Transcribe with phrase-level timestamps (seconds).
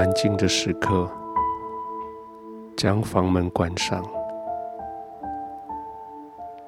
[0.00, 1.06] 安静的时刻，
[2.74, 4.02] 将房门关上，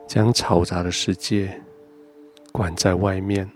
[0.06, 1.58] 将嘈杂的世界
[2.52, 3.50] 关在外面，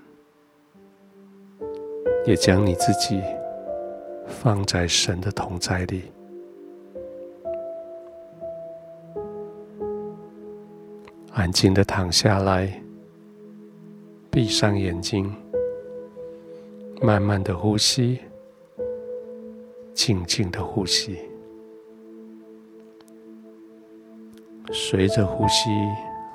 [2.24, 3.22] 也将你自己
[4.26, 6.10] 放在神的同在里，
[11.34, 12.73] 安静的躺下来，
[14.30, 15.30] 闭上眼睛，
[17.02, 18.18] 慢慢的呼吸。
[19.96, 21.18] 静静的呼吸，
[24.70, 25.70] 随着呼吸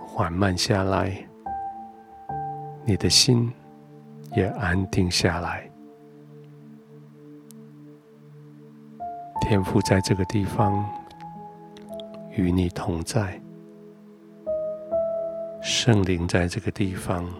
[0.03, 1.15] 缓慢下来，
[2.83, 3.53] 你的心
[4.35, 5.69] 也安定下来。
[9.41, 10.83] 天父在这个地方
[12.31, 13.39] 与你同在，
[15.61, 17.31] 圣灵在这个地方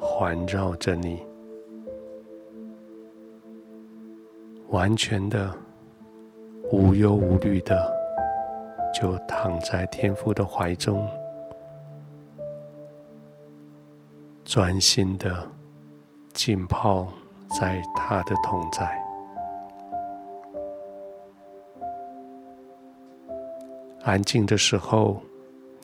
[0.00, 1.22] 环绕着你。
[4.68, 5.54] 完全的
[6.72, 7.92] 无忧无虑的，
[8.92, 11.08] 就躺在天父的怀中，
[14.44, 15.46] 专心的
[16.32, 17.06] 浸泡
[17.58, 19.00] 在他的同在。
[24.02, 25.22] 安静的时候，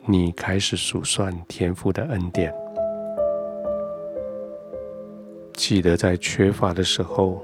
[0.05, 2.53] 你开始数算天父的恩典，
[5.53, 7.41] 记得在缺乏的时候。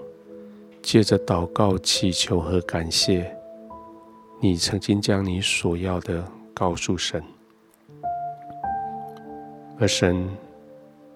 [0.88, 3.30] 借着祷告、祈求和感谢，
[4.40, 7.22] 你曾经将你所要的告诉神，
[9.78, 10.26] 而神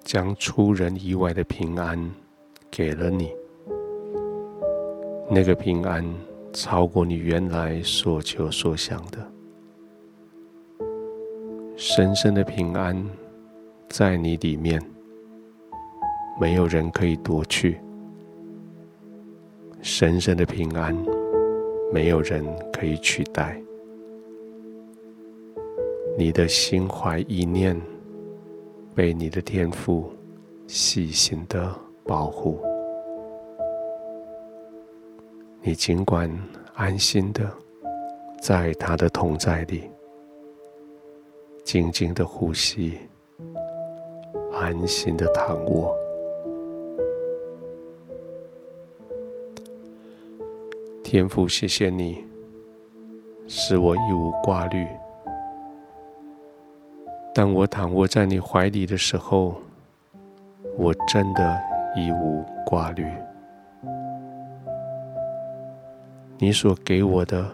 [0.04, 1.98] 将出人意外的平安
[2.70, 3.32] 给了你。
[5.30, 6.06] 那个平安
[6.52, 9.26] 超过你原来所求所想的，
[11.78, 13.10] 神圣的平安
[13.88, 14.82] 在你里面，
[16.42, 17.80] 没有人可以夺去。
[19.82, 20.96] 深深的平安，
[21.92, 23.60] 没有人可以取代。
[26.18, 27.80] 你的心怀意念，
[28.94, 30.12] 被你的天赋
[30.68, 31.74] 细心的
[32.06, 32.60] 保护。
[35.62, 36.30] 你尽管
[36.76, 37.50] 安心的
[38.42, 39.90] 在他的同在里，
[41.64, 42.98] 静静的呼吸，
[44.54, 46.01] 安心的躺卧。
[51.12, 52.24] 天父，谢谢你，
[53.46, 54.88] 使我一无挂虑。
[57.36, 59.56] 当我躺卧在你怀里的时候，
[60.78, 61.62] 我真的
[61.98, 63.06] 一无挂虑。
[66.38, 67.46] 你所给我的，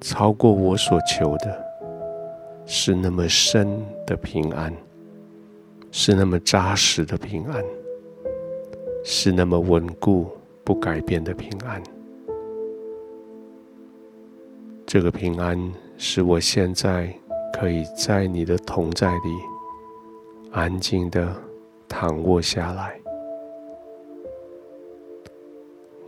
[0.00, 1.64] 超过我所求的，
[2.66, 4.74] 是那么深的平安，
[5.92, 7.62] 是那么扎实的平安，
[9.04, 10.26] 是那么稳固
[10.64, 11.80] 不改变的平安。
[14.86, 15.58] 这个平安
[15.96, 17.12] 使我现在
[17.52, 19.18] 可以在你的同在里
[20.52, 21.34] 安静的
[21.88, 23.00] 躺卧下来，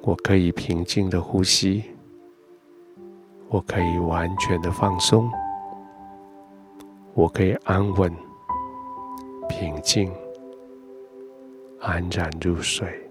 [0.02, 1.82] 我可以平静的呼吸，
[3.48, 5.28] 我可以完全的放松，
[7.14, 8.12] 我可以安稳、
[9.48, 10.12] 平静、
[11.80, 13.05] 安然入睡。